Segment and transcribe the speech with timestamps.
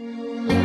[0.00, 0.57] Used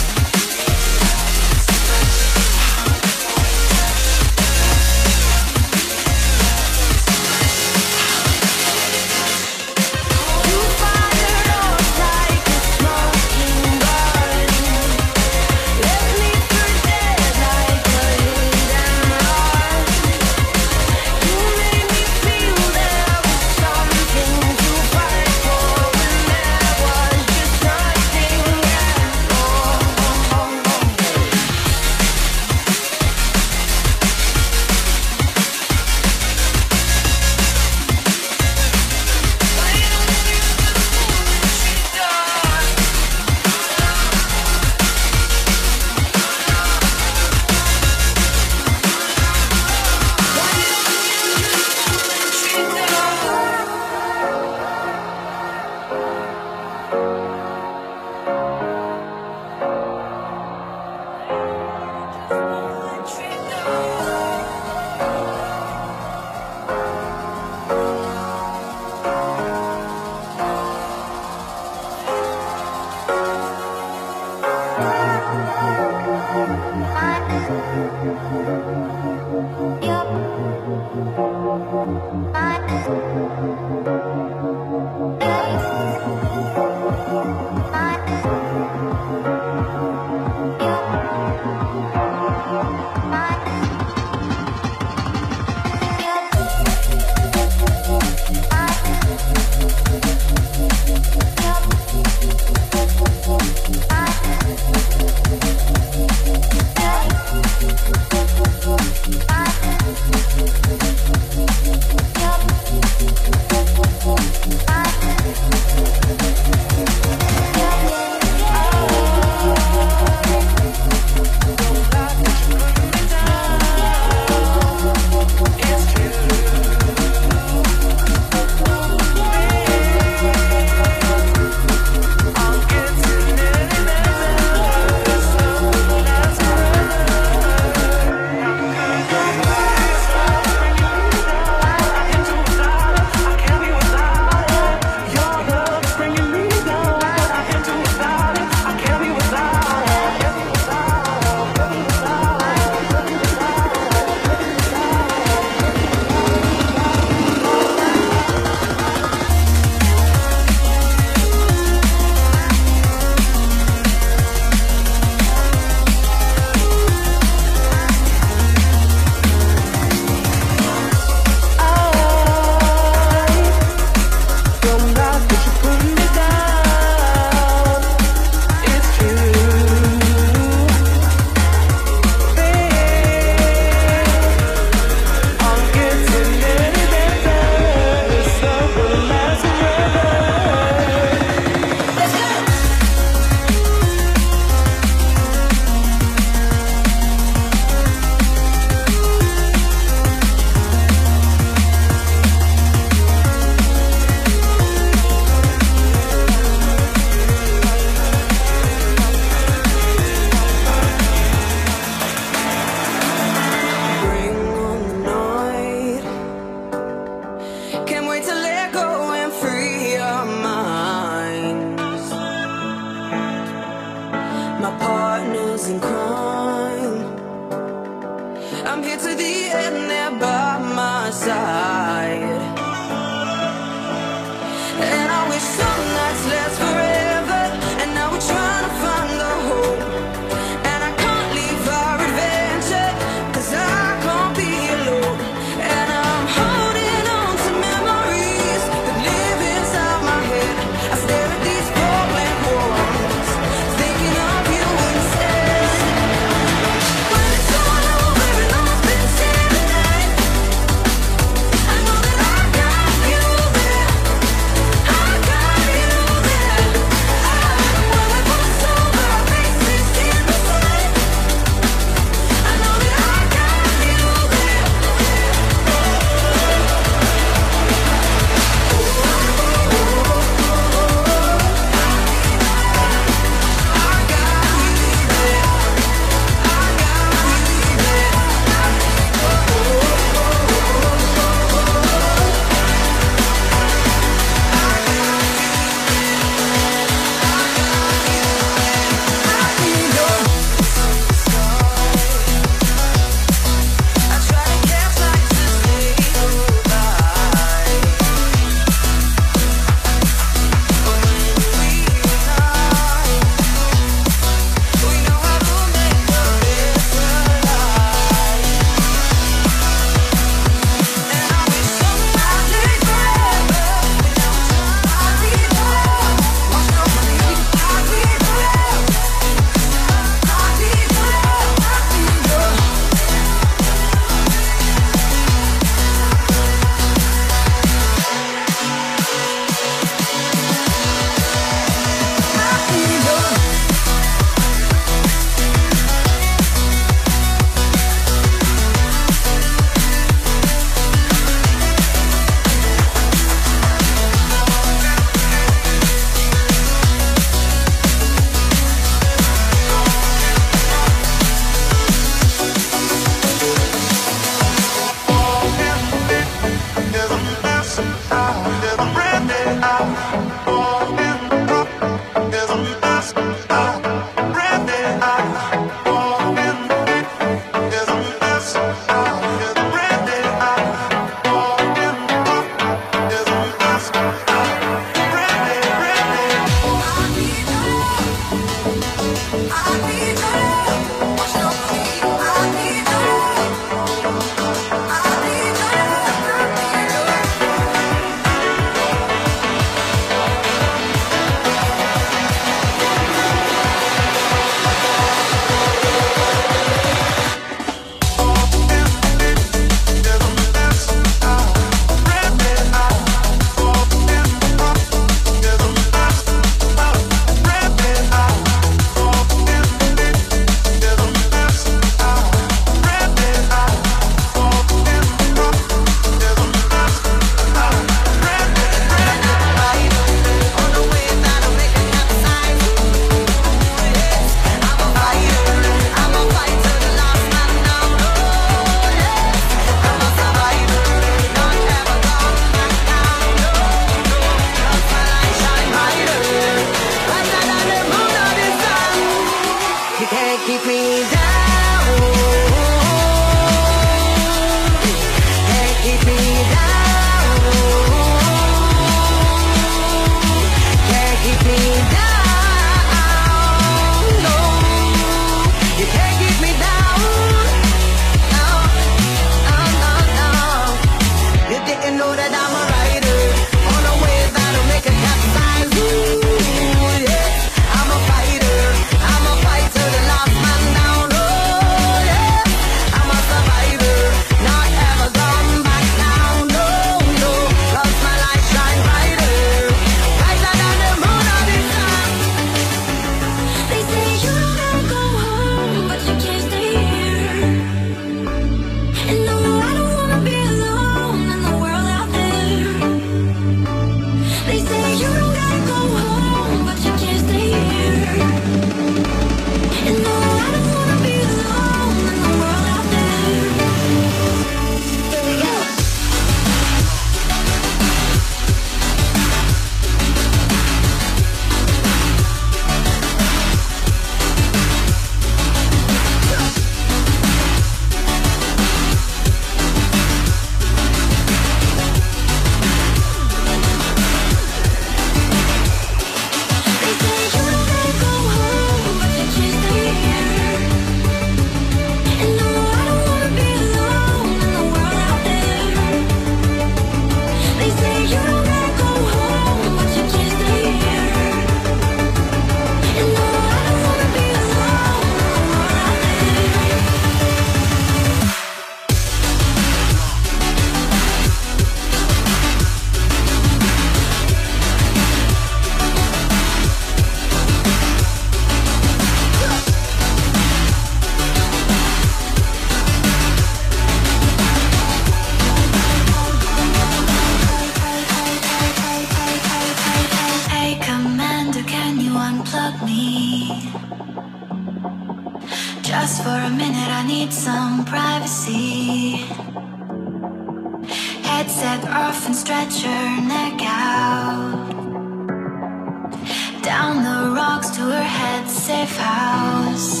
[596.62, 600.00] Down the rocks to her head, safe house.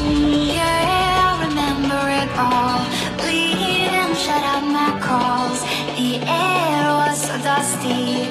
[0.00, 2.80] Yeah, I'll remember it all.
[3.18, 5.60] Bleeding, shut out my calls.
[5.98, 8.30] The air was so dusty.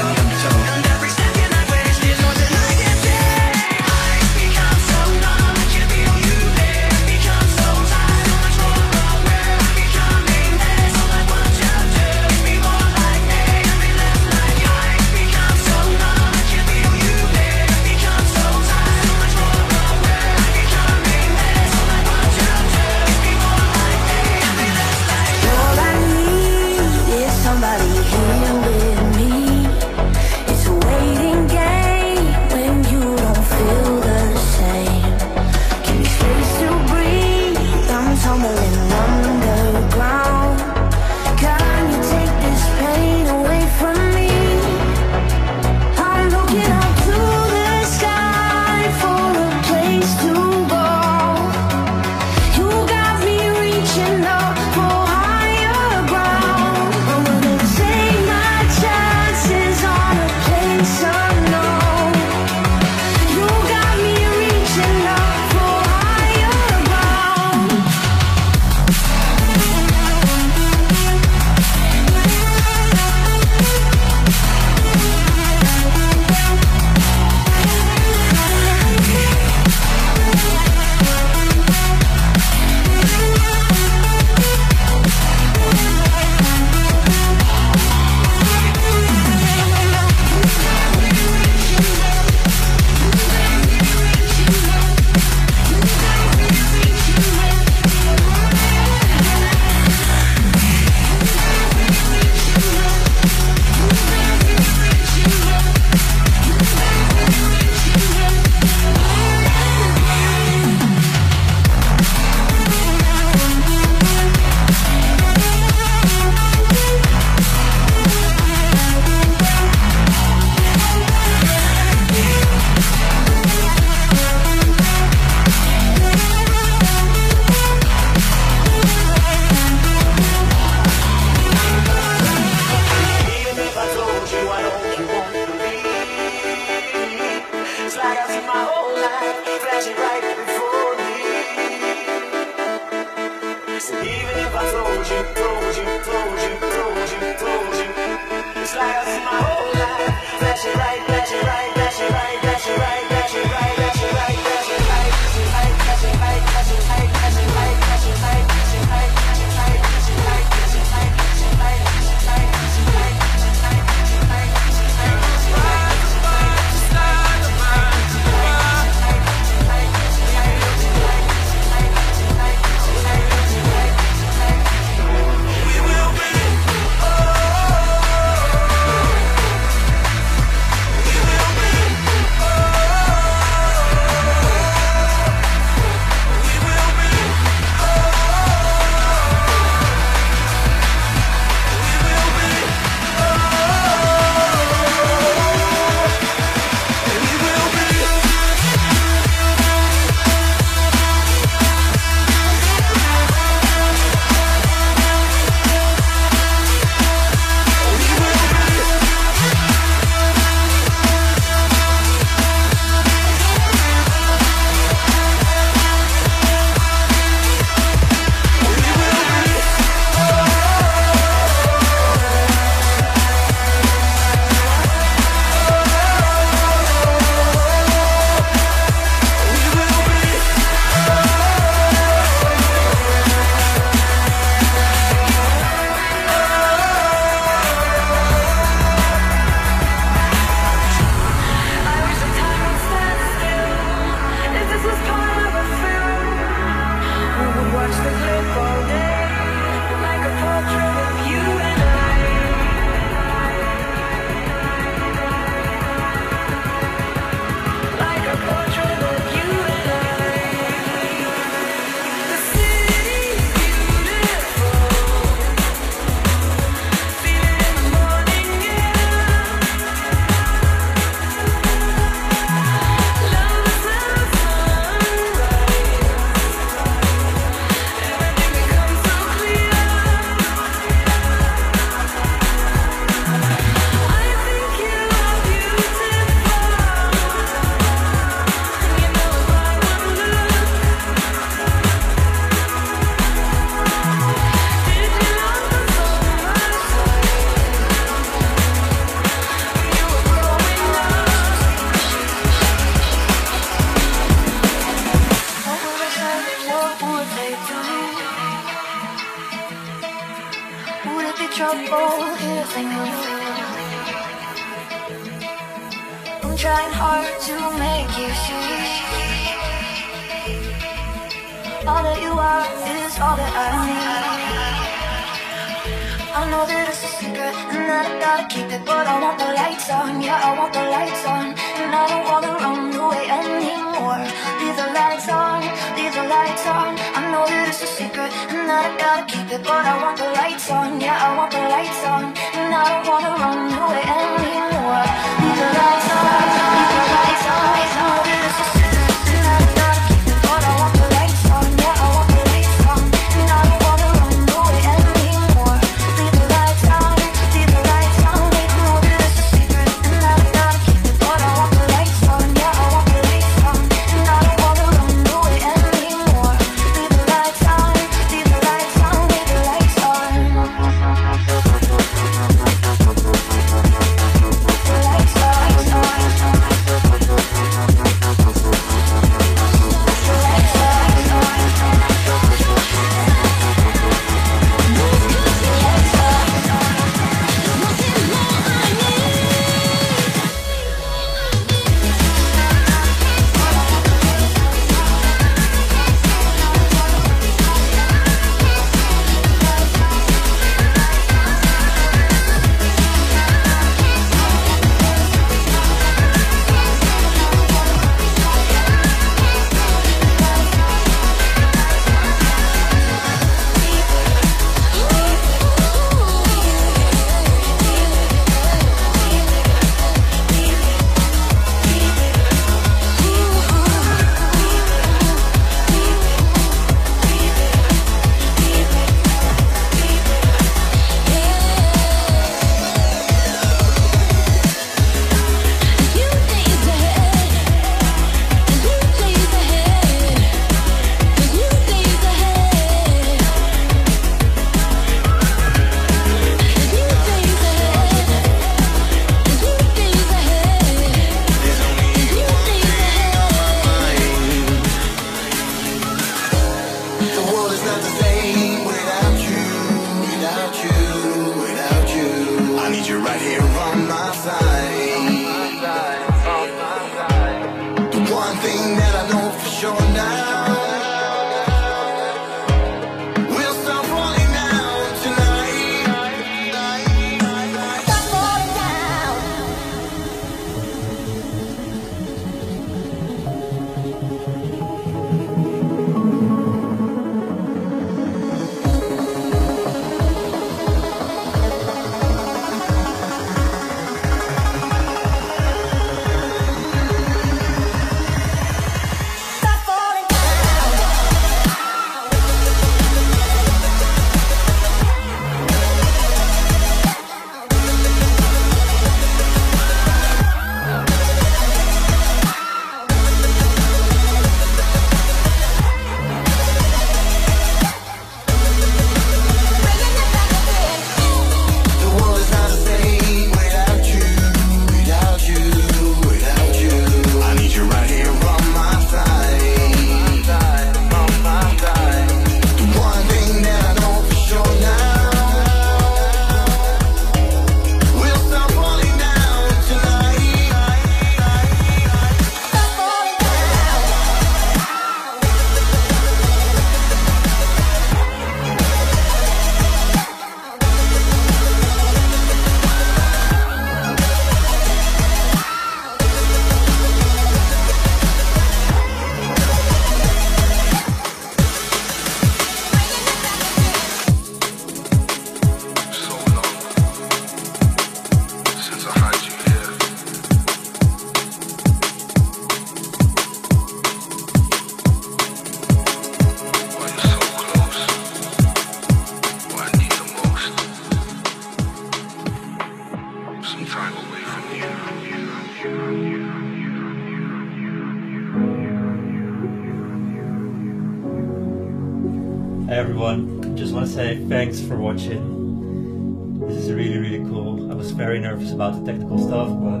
[592.96, 596.58] Everyone, just want to say thanks for watching.
[596.66, 597.92] This is really really cool.
[597.92, 600.00] I was very nervous about the technical stuff, but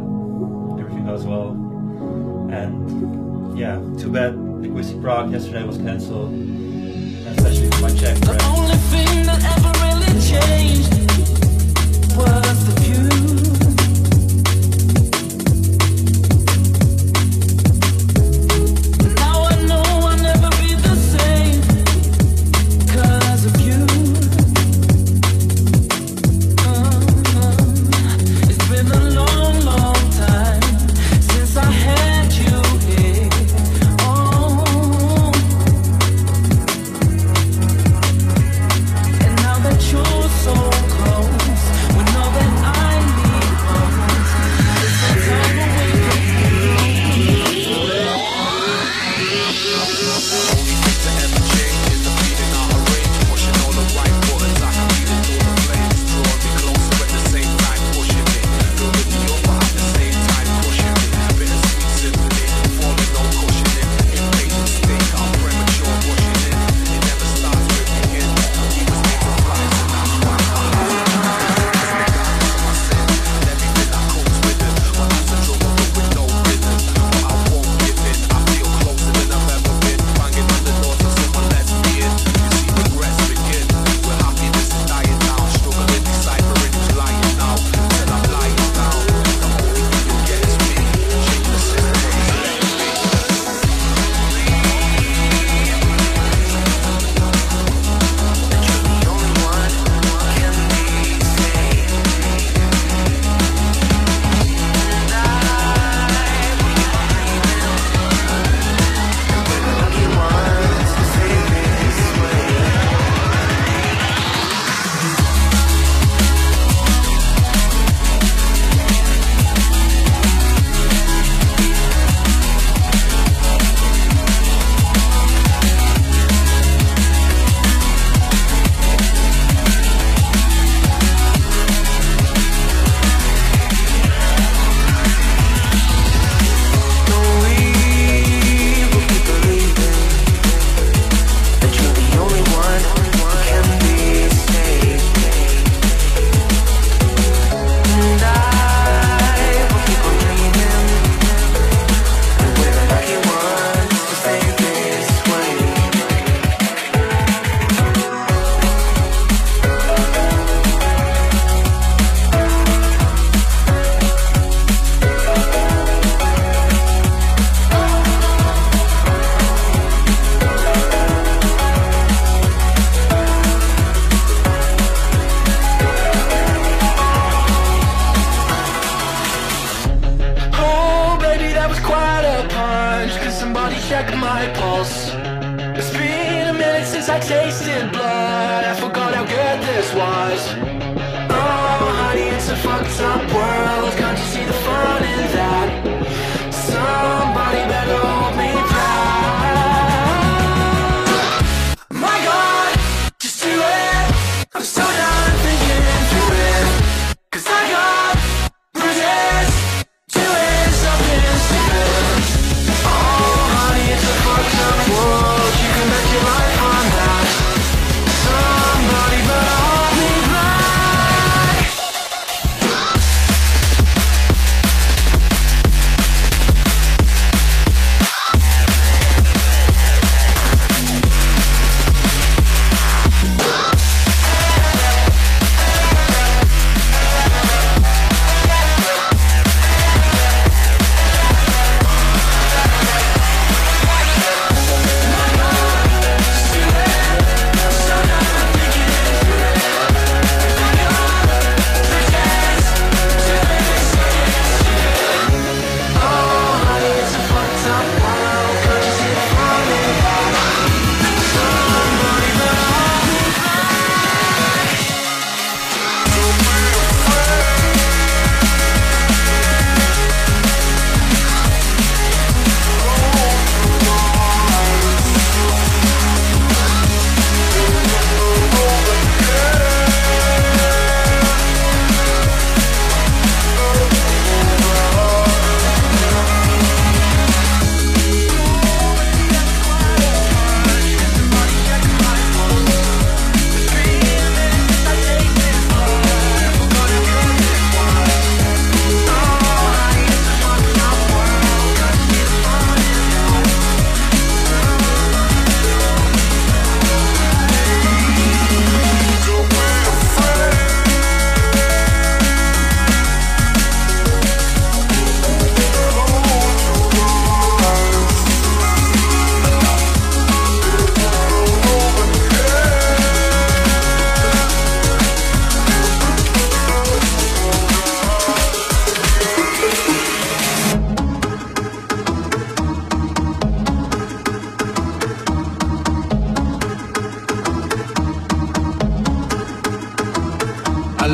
[0.80, 1.50] everything goes well.
[2.50, 4.32] And yeah, too bad
[4.62, 6.32] the Quiz Prague yesterday was cancelled.
[7.36, 8.16] Especially for my check.
[8.16, 10.88] The only thing that ever really changed
[12.16, 12.45] was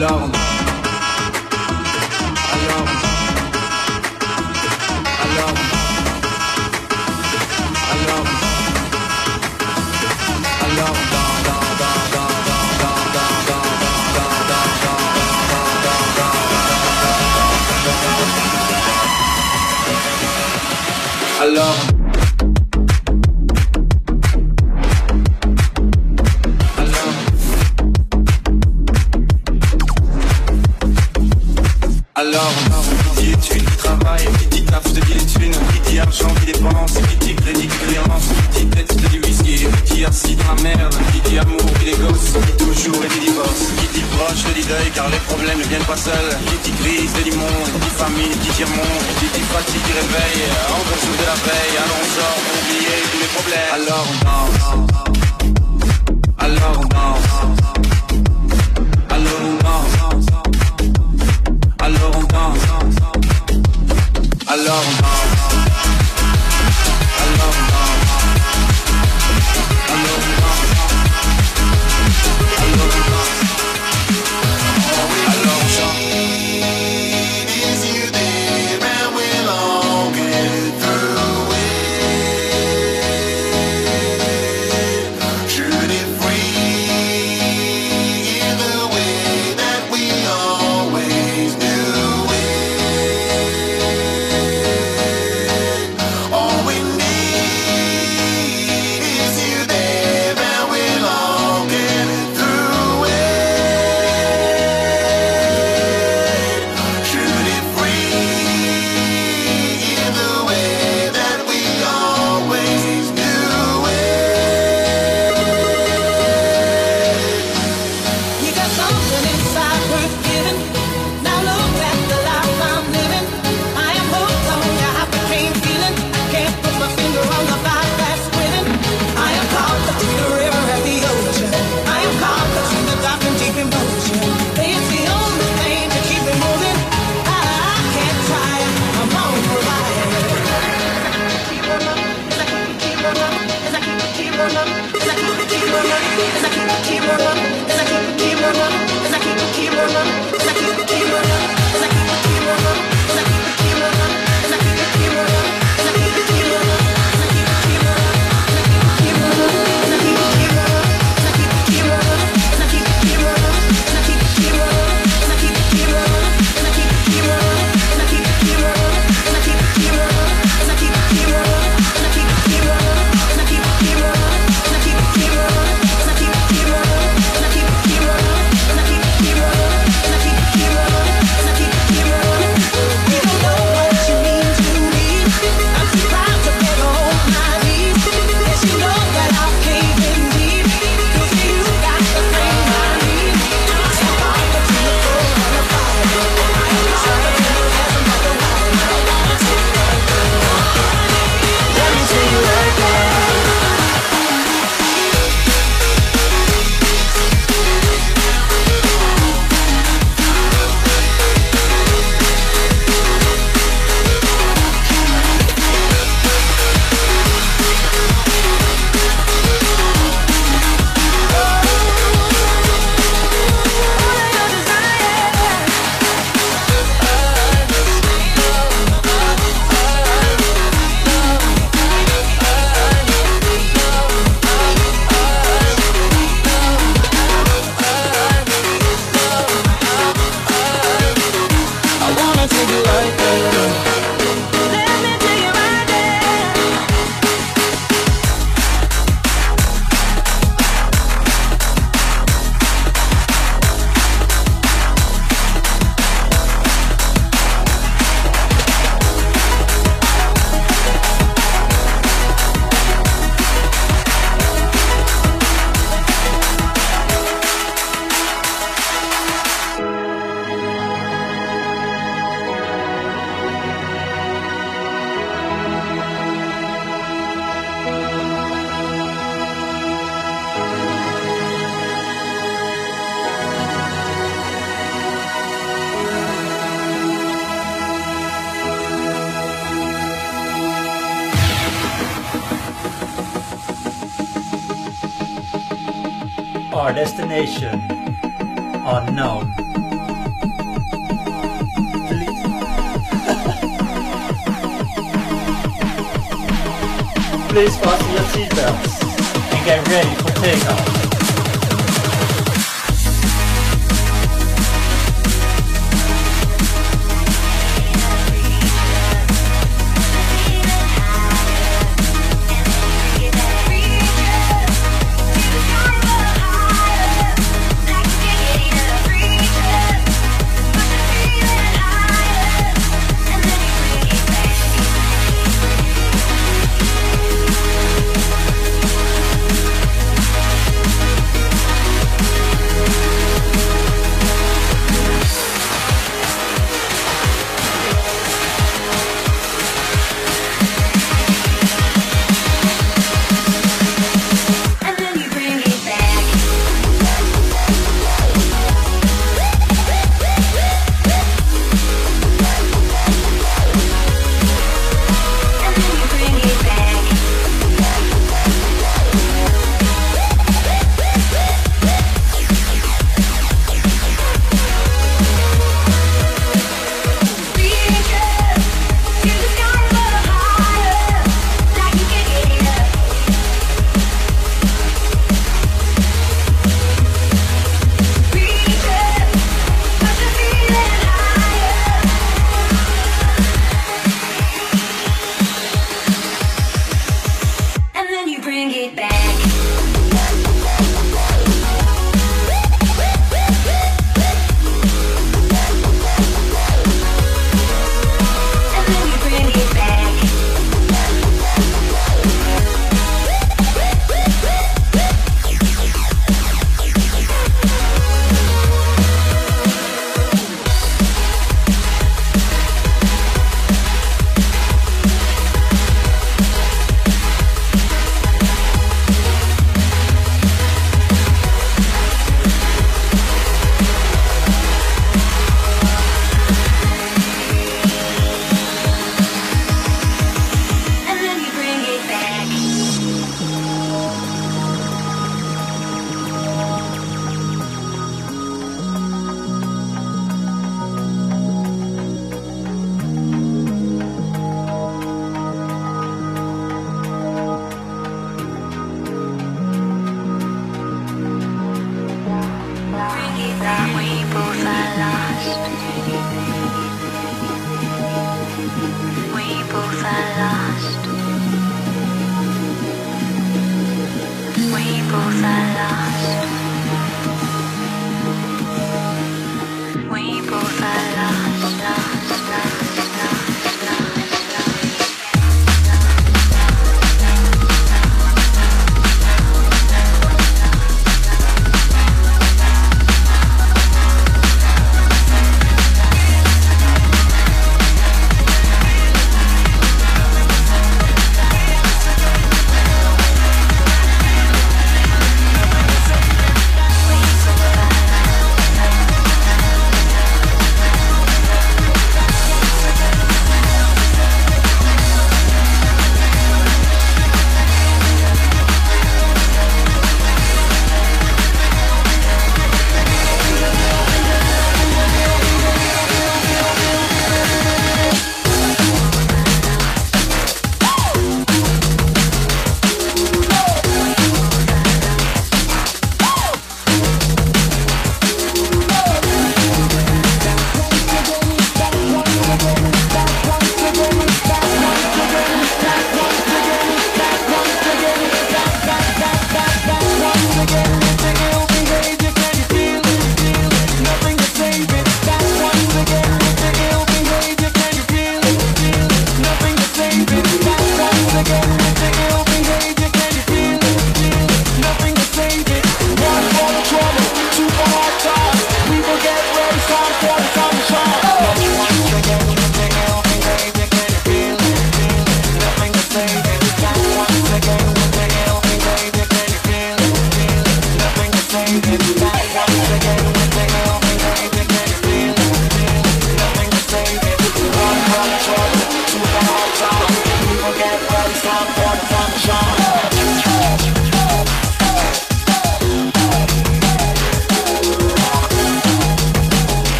[0.00, 0.39] alone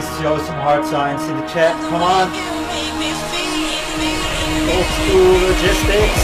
[0.00, 1.74] please show some heart signs in the chat.
[1.90, 2.28] Come on.
[4.70, 6.17] Old school logistics.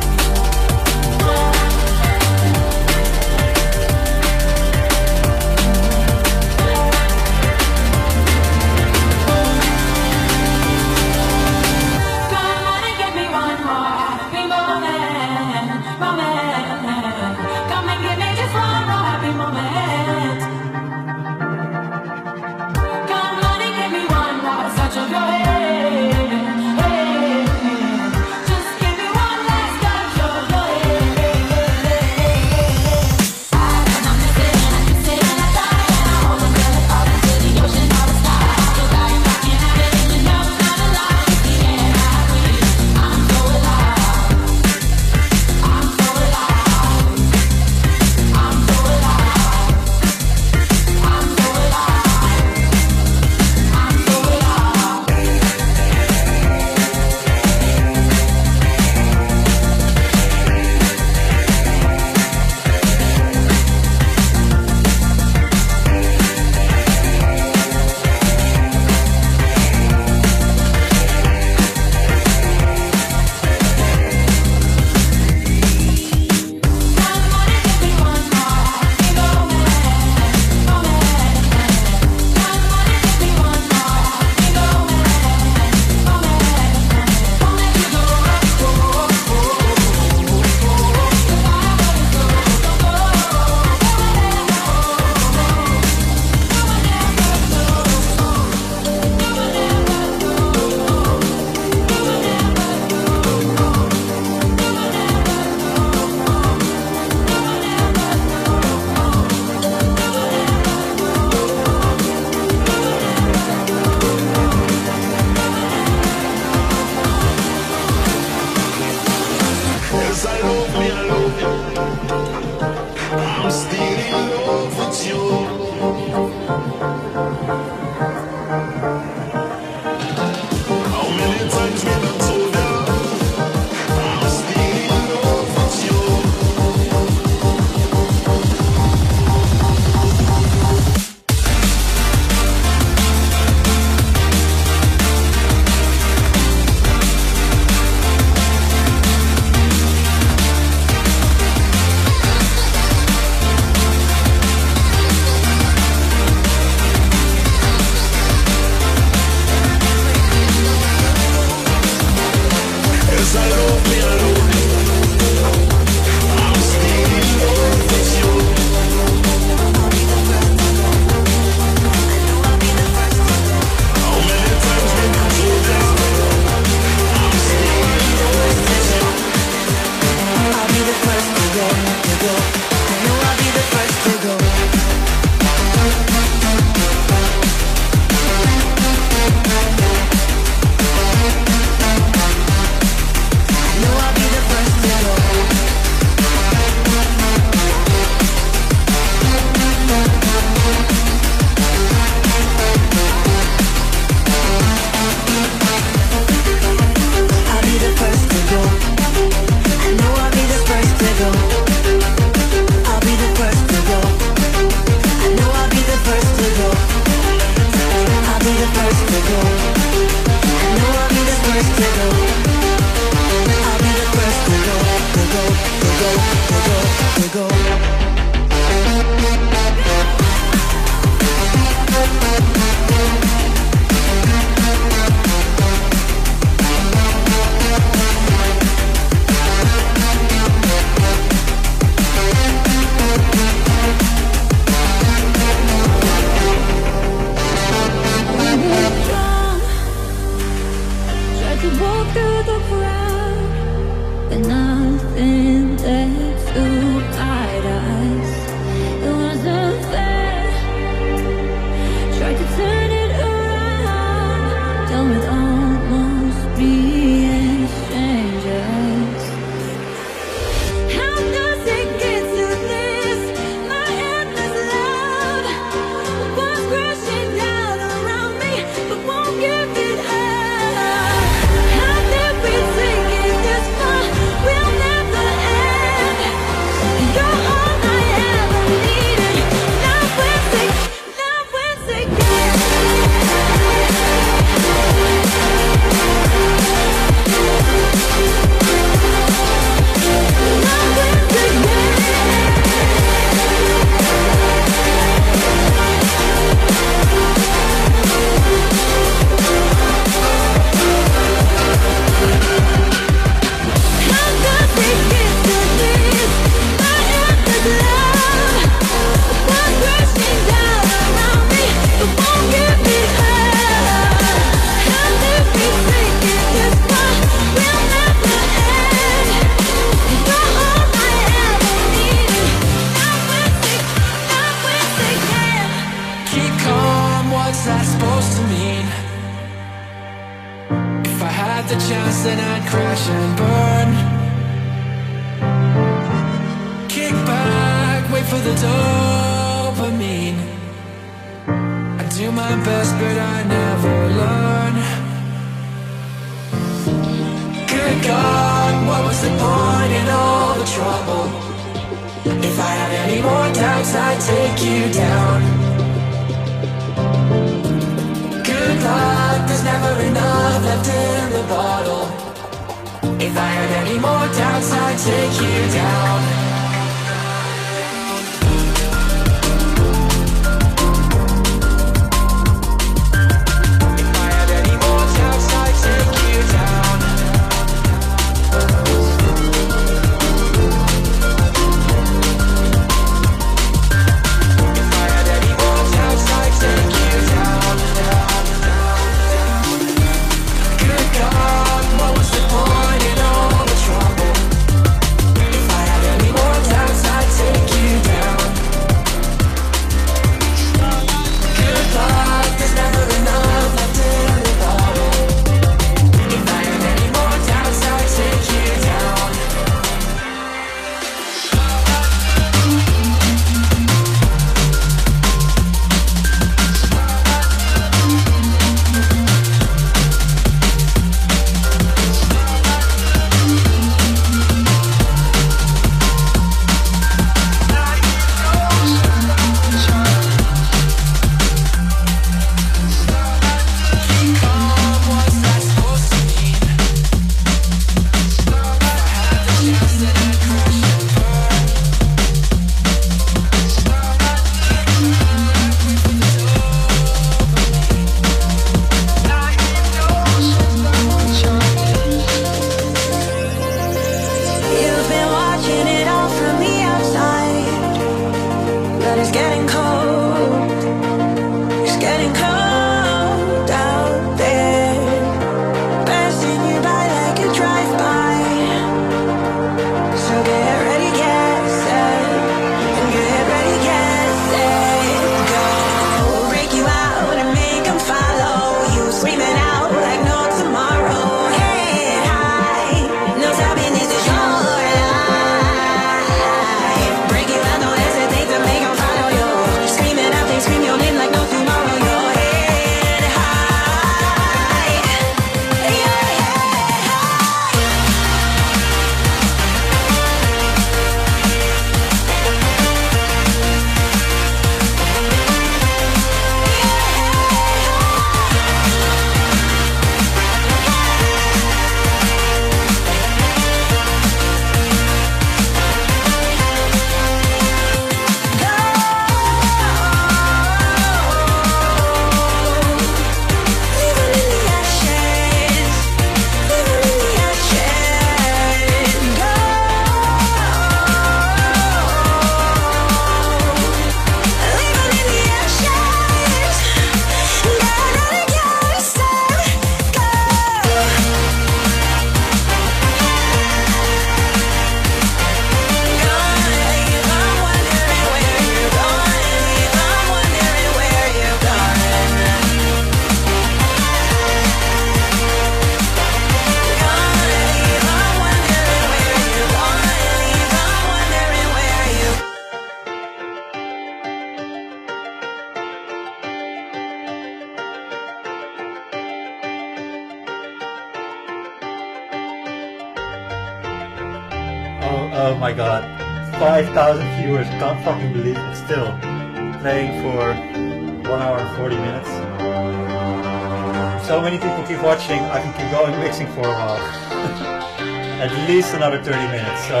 [594.96, 596.96] keep watching, I can keep going mixing for a while.
[598.40, 600.00] At least another 30 minutes, so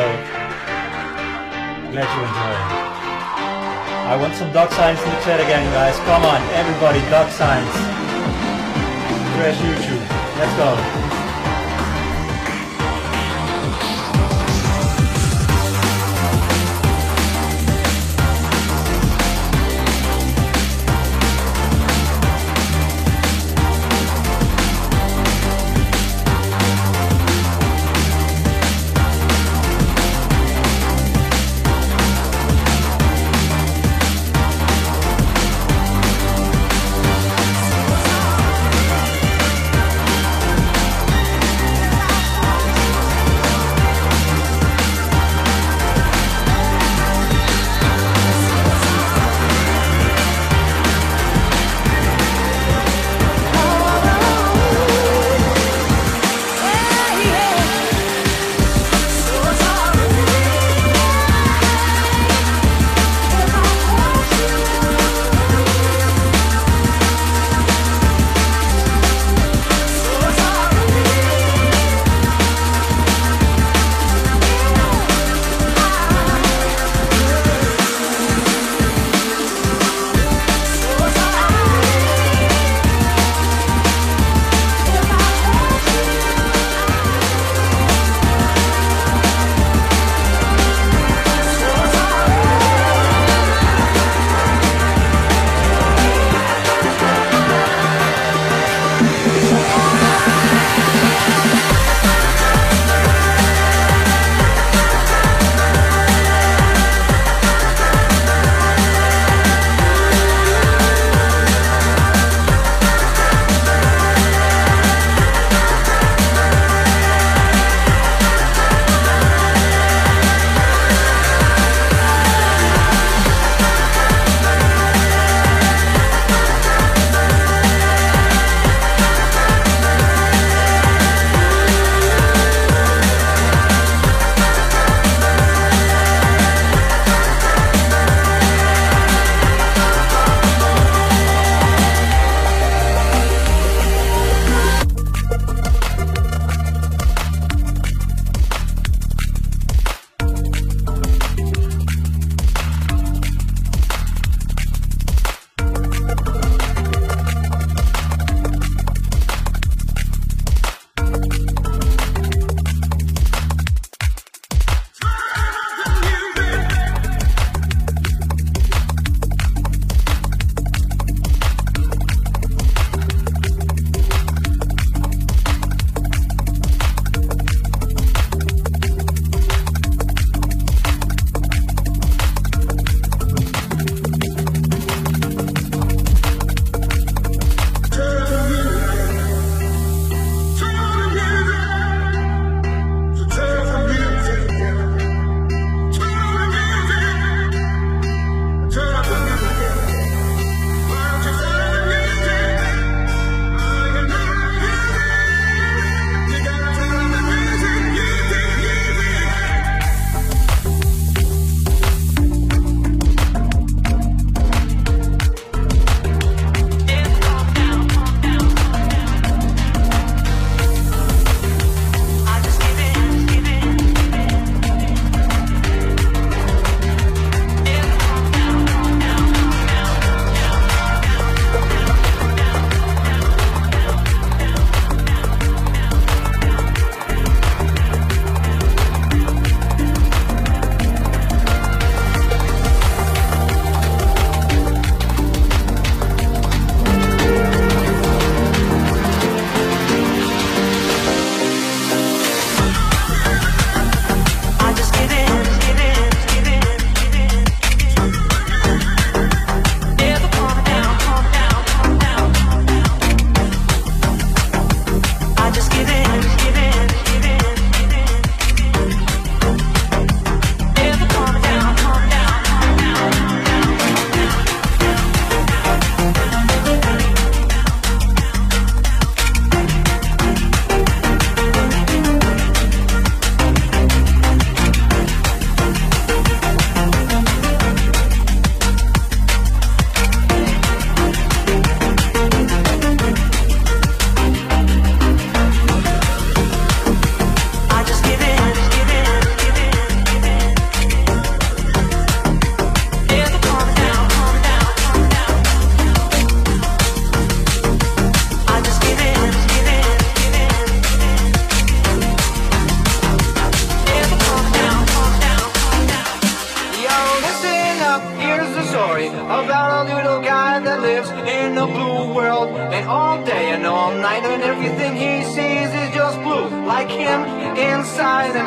[1.92, 2.56] glad you enjoy.
[4.08, 5.96] I want some dog signs in the chat again, guys.
[6.06, 7.72] Come on, everybody, dog signs.
[9.36, 10.04] Fresh YouTube.
[10.38, 11.15] Let's go.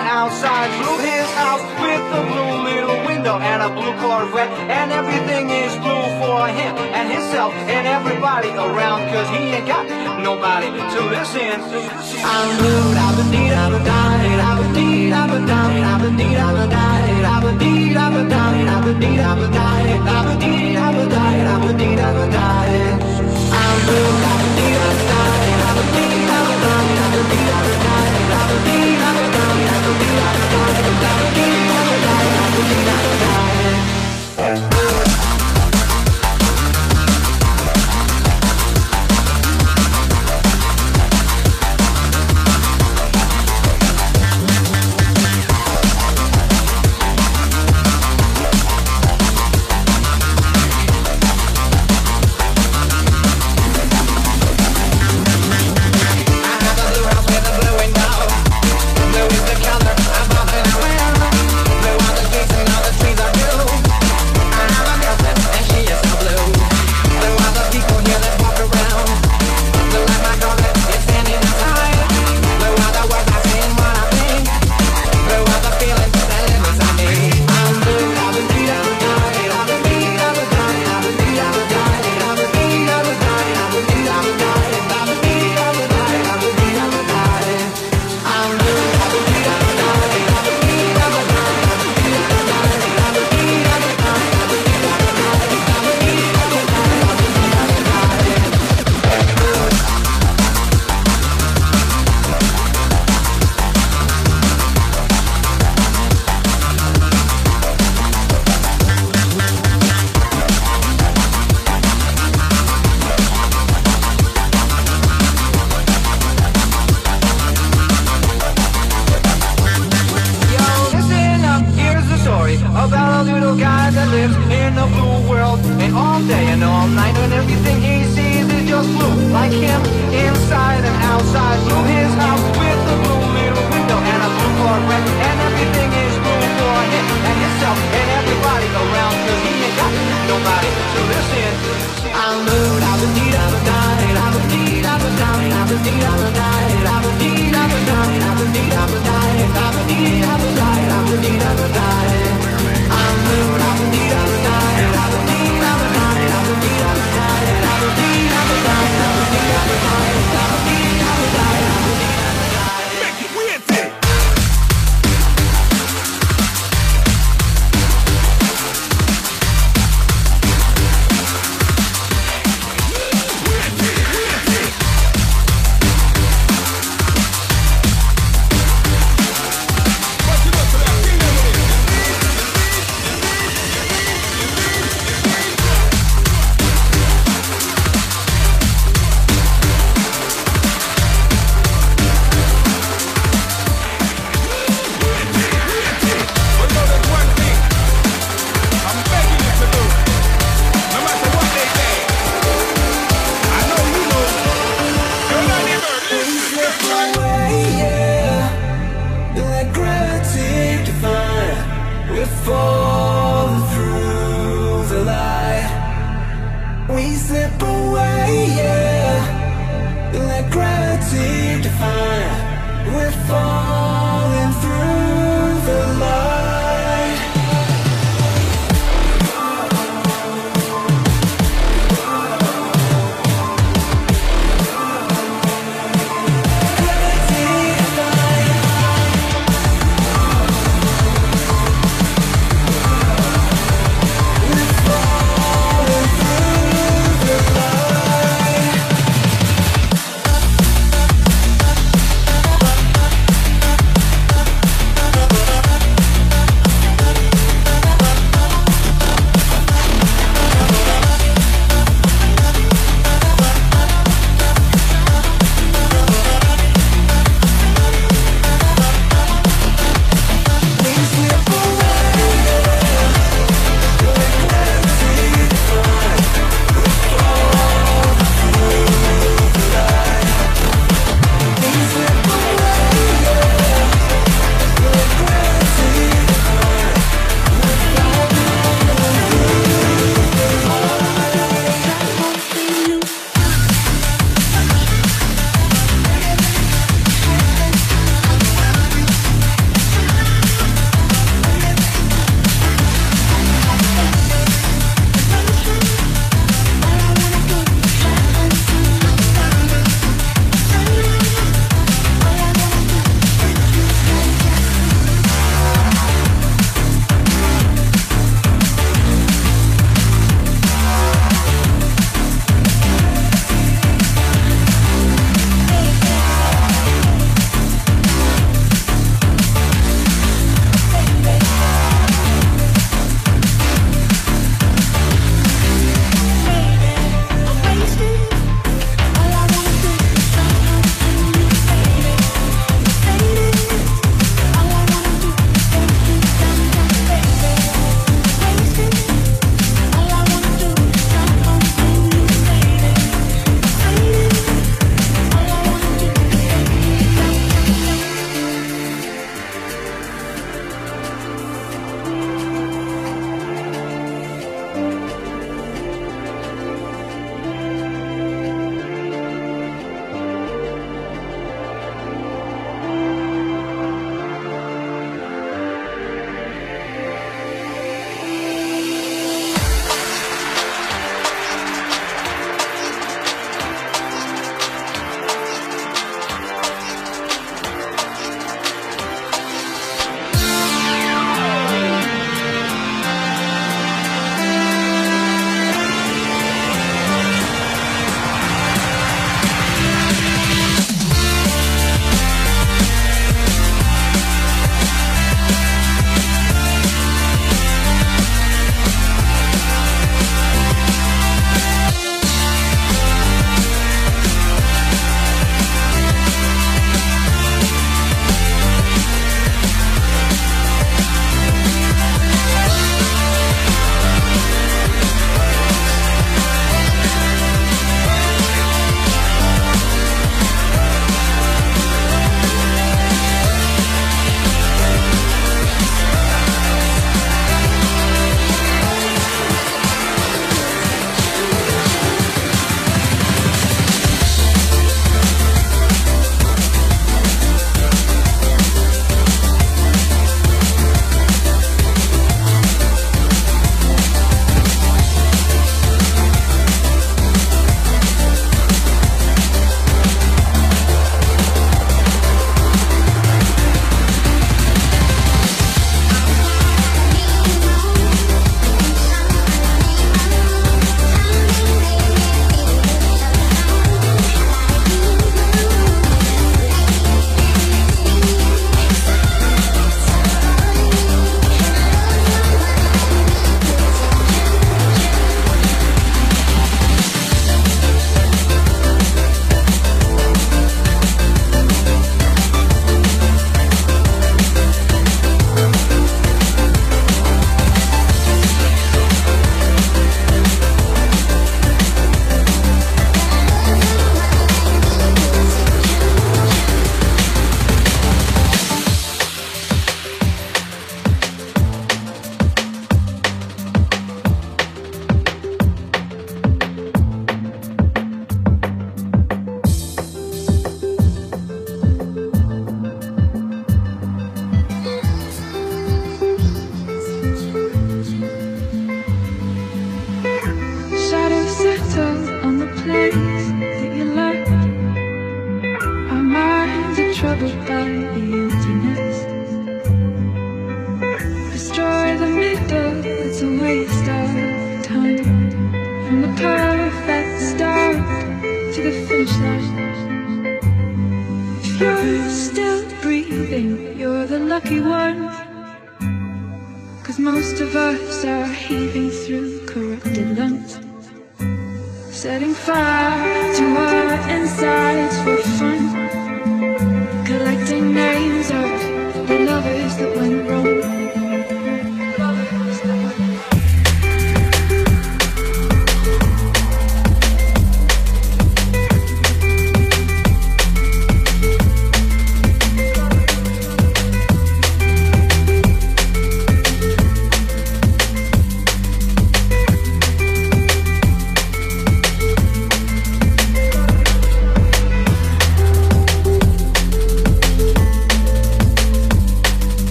[0.00, 4.50] outside, blue his house with a blue little window and a blue Corvette.
[4.70, 9.84] And everything is blue for him and himself and everybody around, cause he ain't got
[10.22, 11.58] nobody to listen.
[12.22, 16.02] I'm blue, I'm a deed, I'm a dime, I'm a deed, I'm a dime, I'm
[16.02, 19.38] a deed, I'm a dime, I'm a deed, I'm a dime, I'm a deed, I'm
[19.38, 23.18] a dime, I'm a deed, I'm a dime, I'm a deed, I'm a dime.
[23.50, 26.47] I'm blue, I'm a deed, I'm a dime, I'm a deed, I'm a
[34.48, 34.77] Yeah.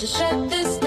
[0.00, 0.79] just shut this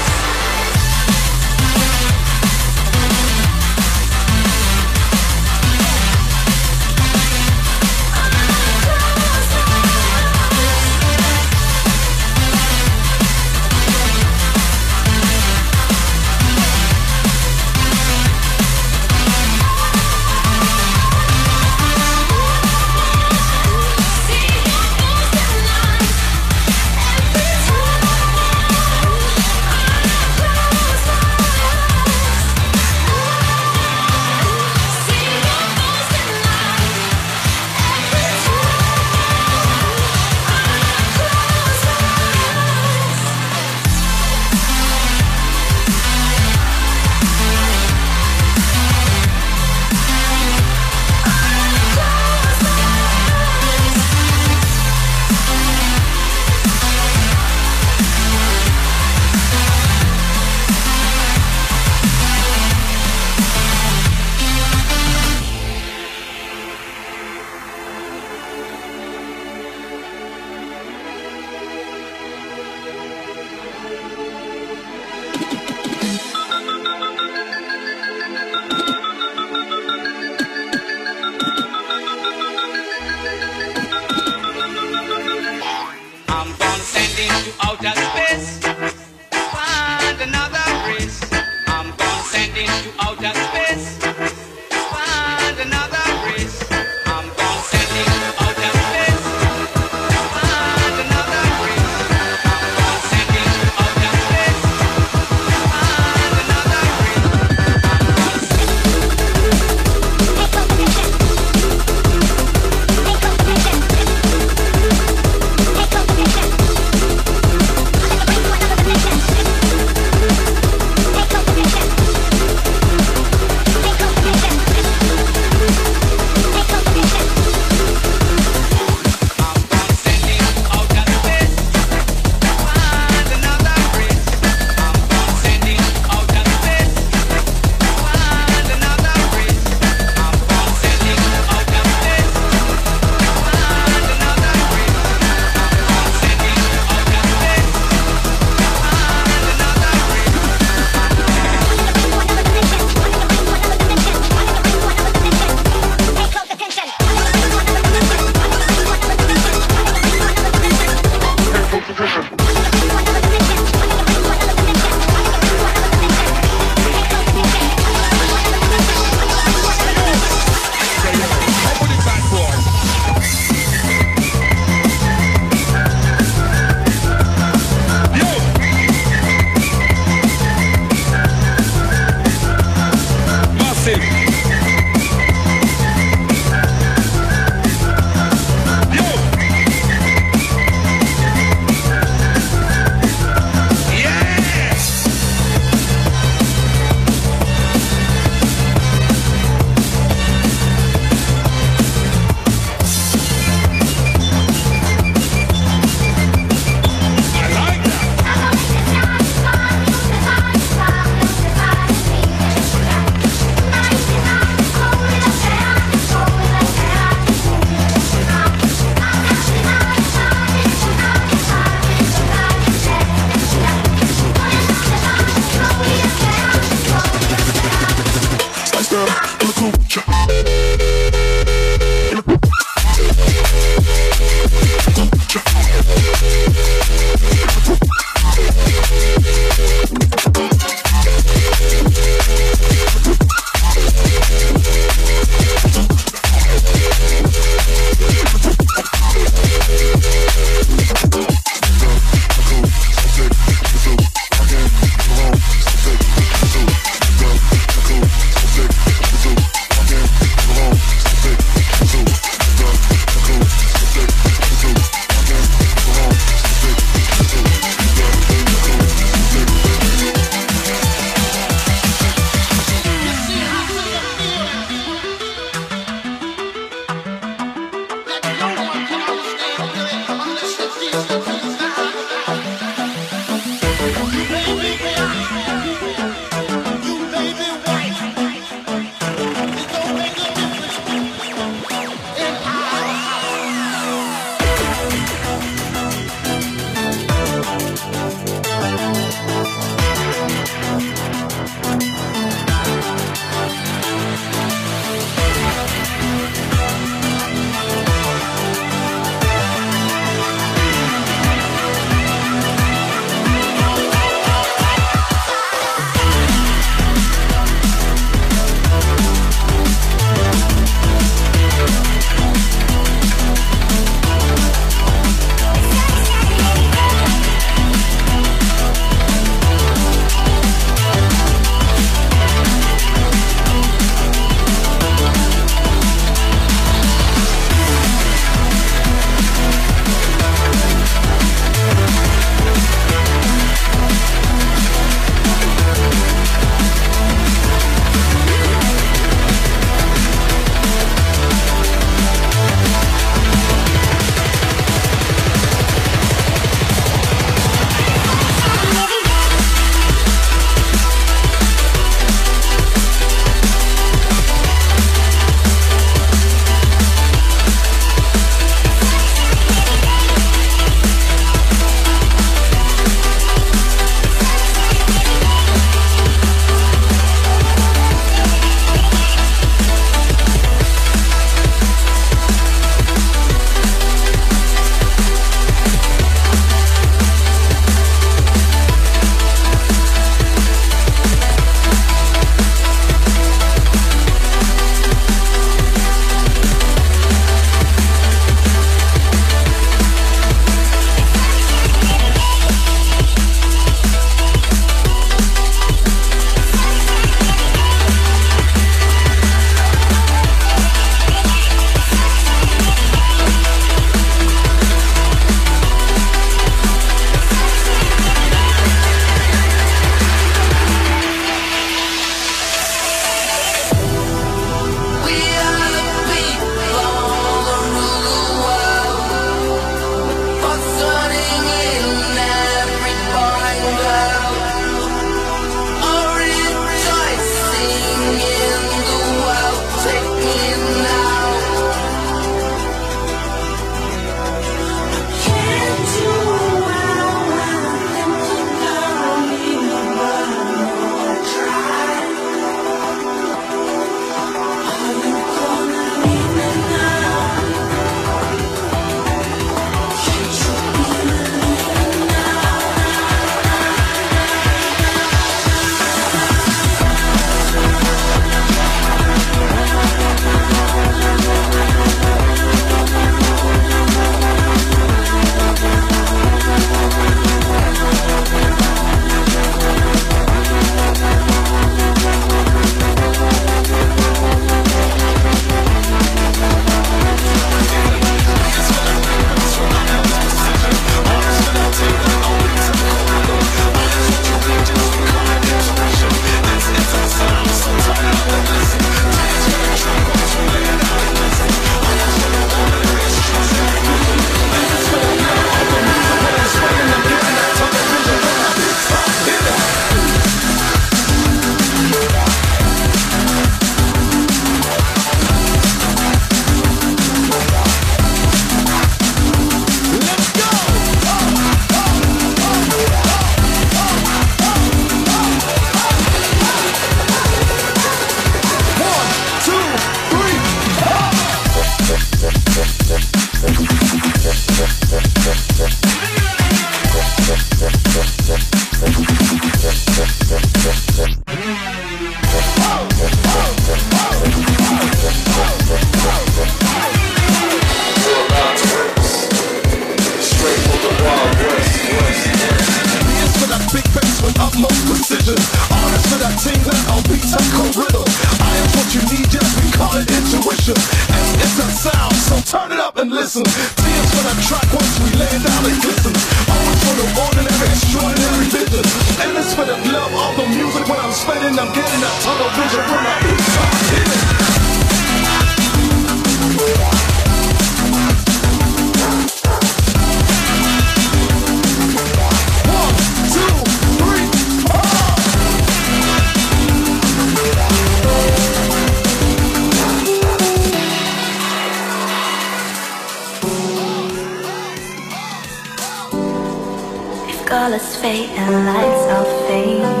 [598.86, 600.00] lights are fading.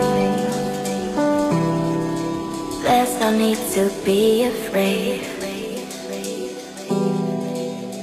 [2.82, 5.20] There's no need to be afraid.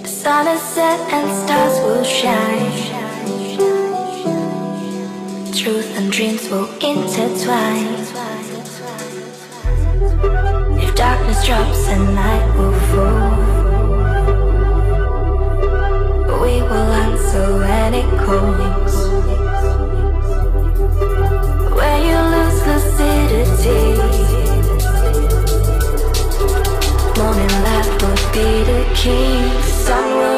[0.04, 2.72] The sun is set and stars will shine.
[5.54, 7.94] Truth and dreams will intertwine.
[10.84, 13.54] If darkness drops and night will fall.
[16.44, 18.83] We will answer any calling
[27.18, 29.62] Morning light would be the king.
[29.64, 30.33] Sunrise.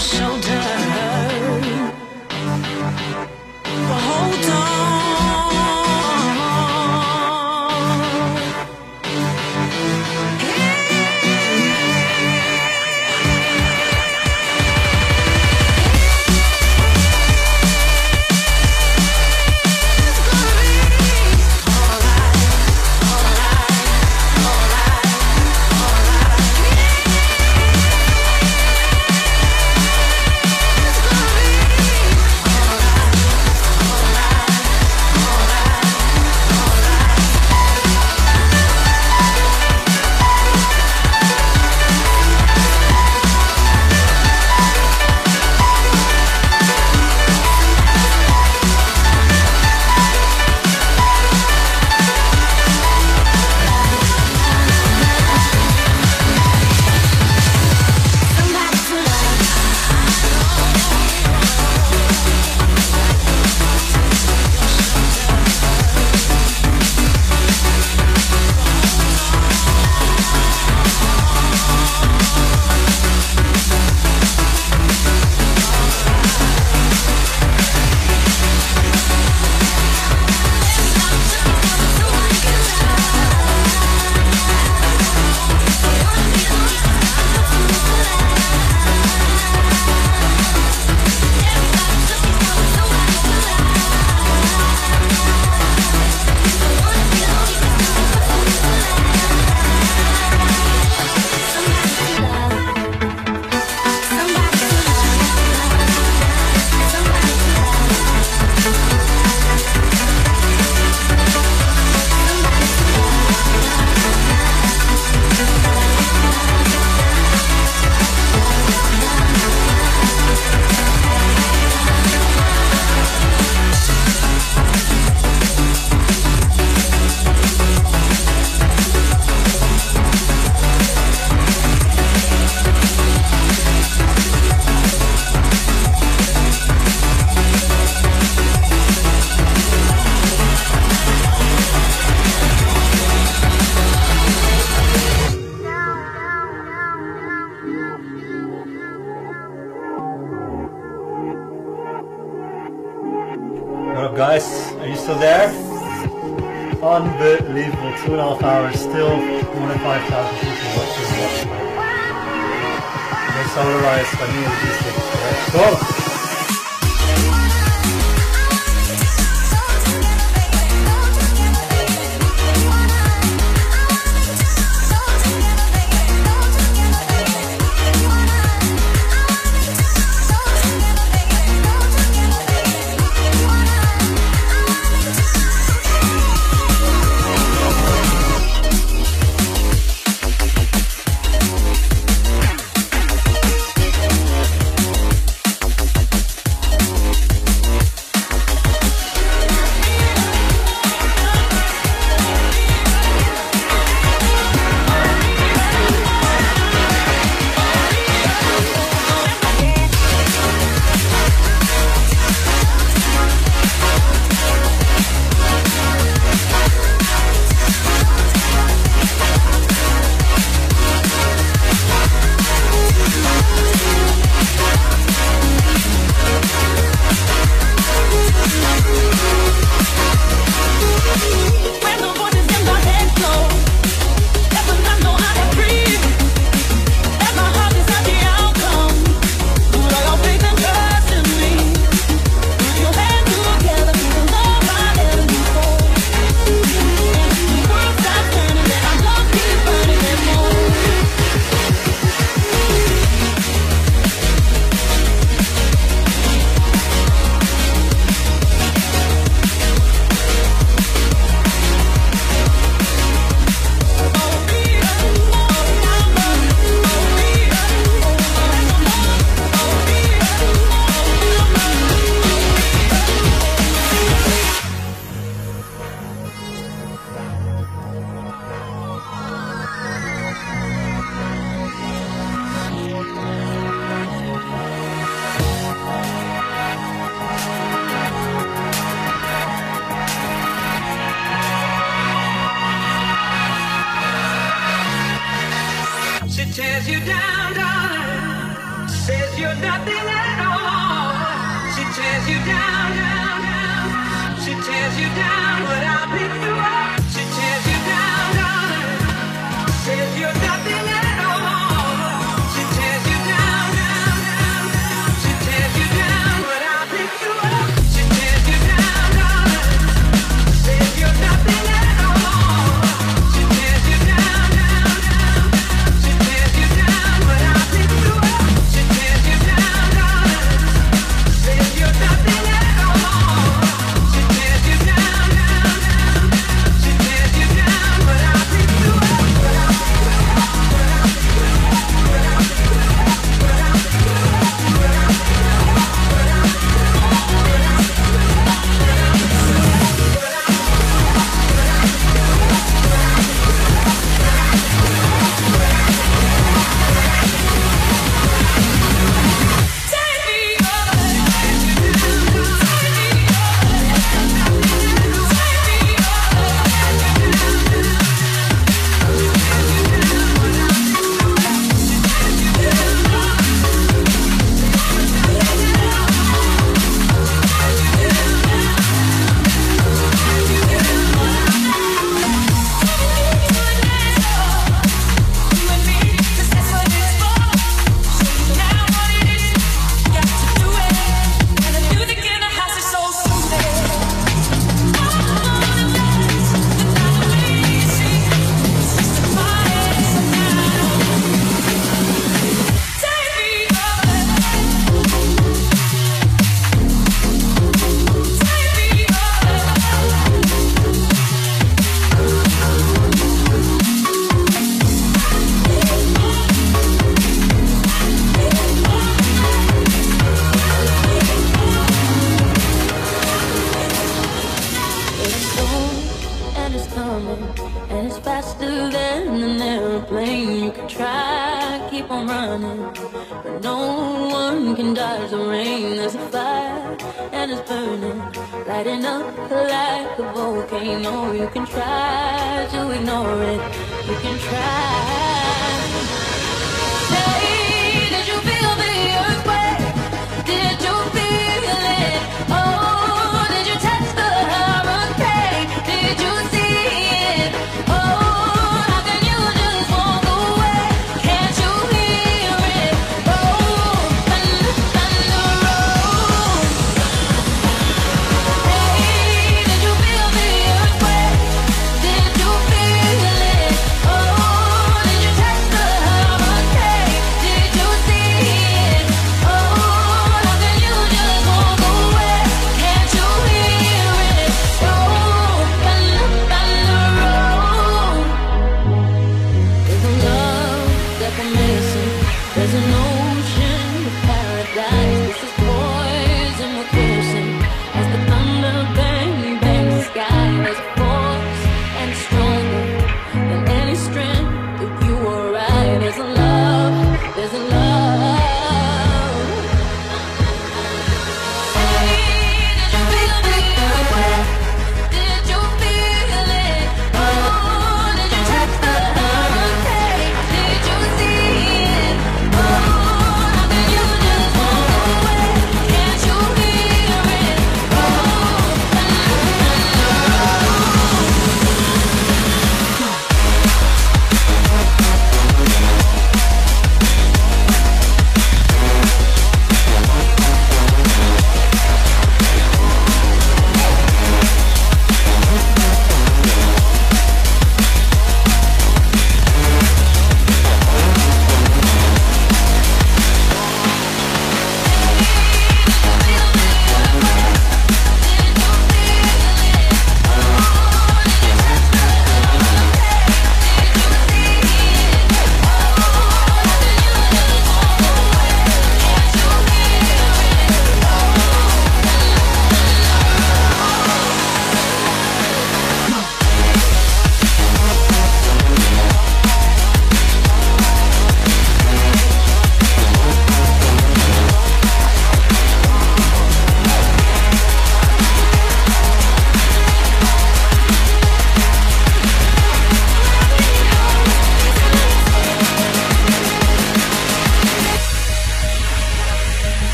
[0.00, 0.49] 手的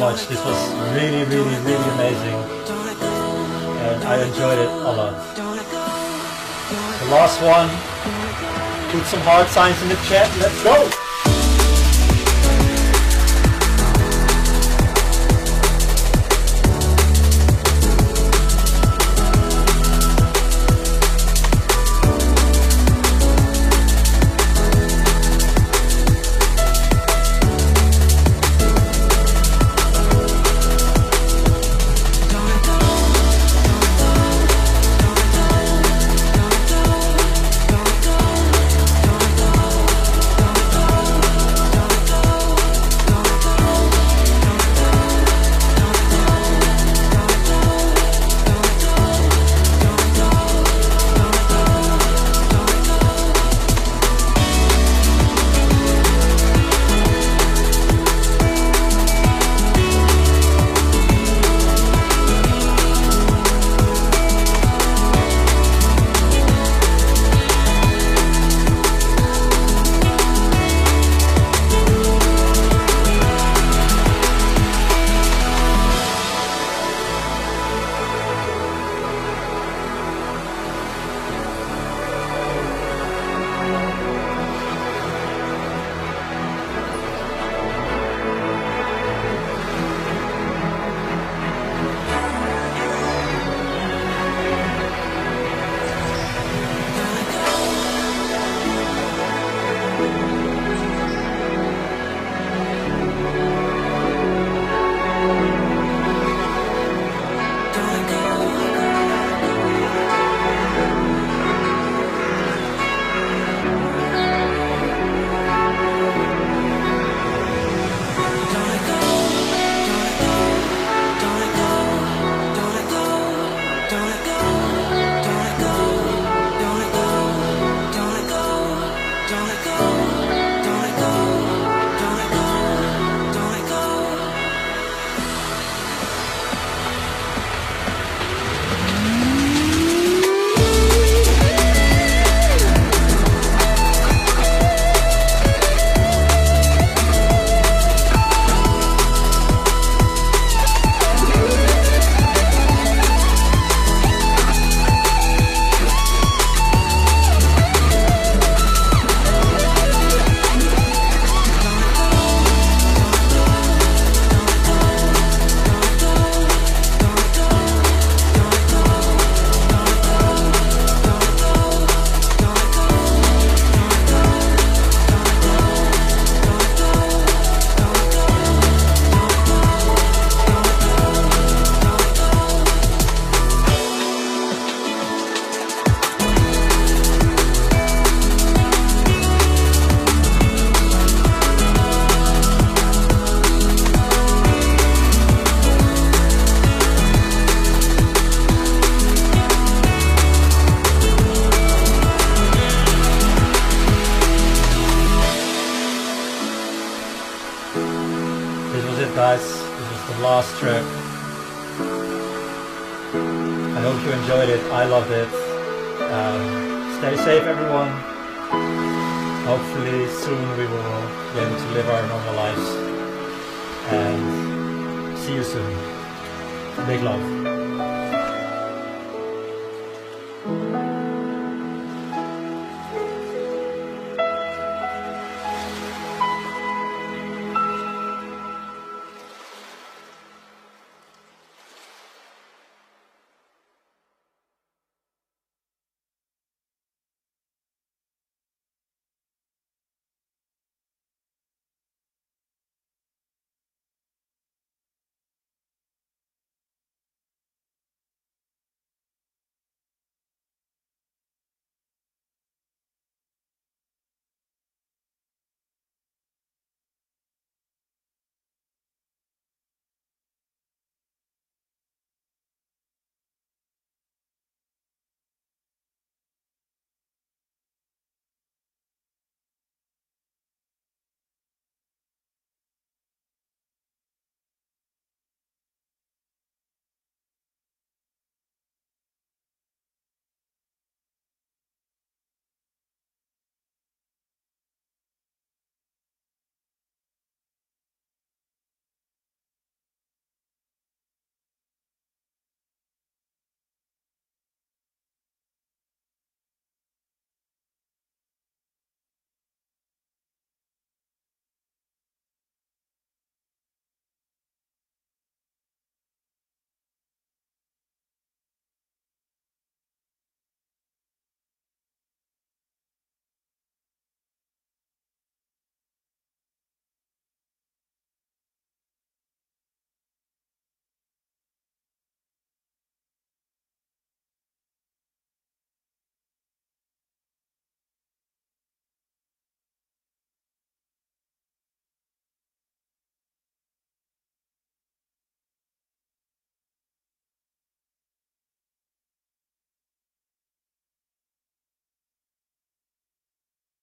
[0.00, 0.26] much.
[0.28, 0.56] This was
[0.96, 2.34] really, really, really amazing.
[3.84, 5.36] And I enjoyed it a lot.
[7.00, 7.68] The last one.
[8.92, 10.26] Put some hard signs in the chat.
[10.40, 11.09] Let's go!